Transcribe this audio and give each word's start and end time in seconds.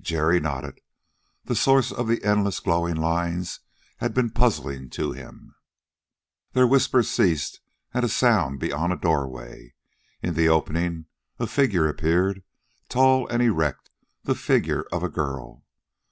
Jerry 0.00 0.38
nodded; 0.38 0.78
the 1.46 1.56
source 1.56 1.90
of 1.90 2.06
the 2.06 2.22
endless 2.22 2.60
glowing 2.60 2.94
lines 2.94 3.58
had 3.96 4.14
been 4.14 4.30
puzzling 4.30 4.88
to 4.90 5.10
him. 5.10 5.56
Their 6.52 6.64
whispers 6.68 7.10
ceased 7.10 7.58
at 7.92 8.04
a 8.04 8.08
sound 8.08 8.60
beyond 8.60 8.92
a 8.92 8.96
doorway. 8.96 9.74
In 10.22 10.34
the 10.34 10.48
opening 10.48 11.06
a 11.40 11.48
figure 11.48 11.88
appeared, 11.88 12.44
tall 12.88 13.26
and 13.26 13.42
erect, 13.42 13.90
the 14.22 14.36
figure 14.36 14.82
of 14.92 15.02
a 15.02 15.08
girl. 15.08 15.64